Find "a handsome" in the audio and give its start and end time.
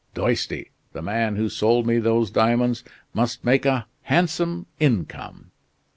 3.67-4.65